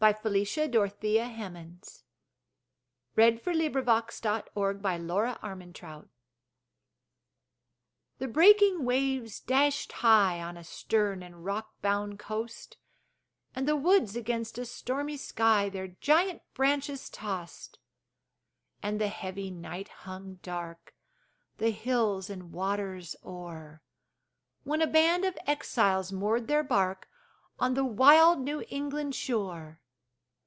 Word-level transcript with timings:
Felicia 0.23 0.67
Dorothea 0.67 1.25
Hemans 1.25 2.01
Landing 3.15 3.37
of 3.37 3.45
the 3.45 3.83
Pilgrims 3.83 4.19
THE 8.17 8.27
breaking 8.27 8.83
waves 8.83 9.39
dashed 9.41 9.91
high, 9.91 10.41
On 10.41 10.57
a 10.57 10.63
stern 10.63 11.21
and 11.21 11.45
rock 11.45 11.79
bound 11.83 12.17
coast, 12.17 12.77
And 13.55 13.67
the 13.67 13.75
woods 13.75 14.15
against 14.15 14.57
a 14.57 14.65
stormy 14.65 15.17
sky 15.17 15.69
Their 15.69 15.89
giant 15.89 16.41
branches 16.55 17.07
tossed; 17.07 17.77
And 18.81 18.99
the 18.99 19.07
heavy 19.07 19.51
night 19.51 19.89
hung 19.89 20.39
dark 20.41 20.95
The 21.59 21.69
hills 21.69 22.27
and 22.27 22.51
waters 22.51 23.15
o'er, 23.23 23.83
When 24.63 24.81
a 24.81 24.87
band 24.87 25.25
of 25.25 25.37
exiles 25.45 26.11
moored 26.11 26.47
their 26.47 26.63
bark 26.63 27.07
On 27.59 27.75
the 27.75 27.85
wild 27.85 28.39
New 28.39 28.65
England 28.69 29.13
shore. 29.13 29.77